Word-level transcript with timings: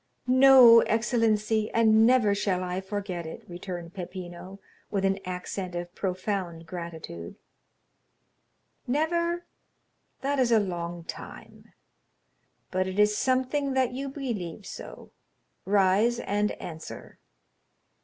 20203m 0.27 0.33
"No, 0.33 0.79
excellency; 0.79 1.69
and 1.75 2.07
never 2.07 2.33
shall 2.33 2.63
I 2.63 2.81
forget 2.81 3.27
it," 3.27 3.43
returned 3.47 3.93
Peppino, 3.93 4.59
with 4.89 5.05
an 5.05 5.19
accent 5.25 5.75
of 5.75 5.93
profound 5.93 6.65
gratitude. 6.65 7.35
"Never? 8.87 9.45
That 10.21 10.39
is 10.39 10.51
a 10.51 10.59
long 10.59 11.03
time; 11.03 11.73
but 12.71 12.87
it 12.87 12.97
is 12.97 13.15
something 13.15 13.73
that 13.73 13.91
you 13.93 14.09
believe 14.09 14.65
so. 14.65 15.11
Rise 15.65 16.19
and 16.19 16.49
answer." 16.53 17.19